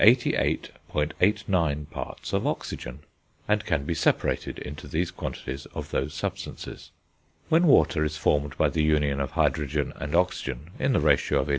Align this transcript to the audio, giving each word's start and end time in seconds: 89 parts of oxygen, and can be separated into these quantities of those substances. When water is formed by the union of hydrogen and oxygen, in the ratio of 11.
89 0.03 1.85
parts 1.91 2.33
of 2.33 2.47
oxygen, 2.47 3.01
and 3.47 3.63
can 3.63 3.85
be 3.85 3.93
separated 3.93 4.57
into 4.57 4.87
these 4.87 5.11
quantities 5.11 5.67
of 5.75 5.91
those 5.91 6.15
substances. 6.15 6.89
When 7.49 7.67
water 7.67 8.03
is 8.03 8.17
formed 8.17 8.57
by 8.57 8.69
the 8.69 8.81
union 8.83 9.19
of 9.19 9.29
hydrogen 9.31 9.93
and 9.97 10.15
oxygen, 10.15 10.71
in 10.79 10.93
the 10.93 10.99
ratio 10.99 11.41
of 11.41 11.49
11. 11.49 11.49